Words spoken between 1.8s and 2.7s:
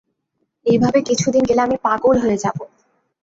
পাগল হয়ে যাব।